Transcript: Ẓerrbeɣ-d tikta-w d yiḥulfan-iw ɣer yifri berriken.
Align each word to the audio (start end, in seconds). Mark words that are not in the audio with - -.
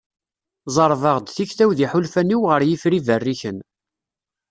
Ẓerrbeɣ-d 0.75 1.27
tikta-w 1.29 1.69
d 1.77 1.79
yiḥulfan-iw 1.81 2.41
ɣer 2.49 2.61
yifri 2.69 2.99
berriken. 3.07 3.57